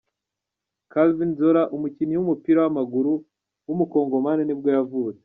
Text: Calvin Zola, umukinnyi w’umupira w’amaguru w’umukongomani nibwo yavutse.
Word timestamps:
Calvin 0.91 1.31
Zola, 1.39 1.63
umukinnyi 1.75 2.15
w’umupira 2.17 2.59
w’amaguru 2.61 3.11
w’umukongomani 3.67 4.43
nibwo 4.45 4.69
yavutse. 4.77 5.19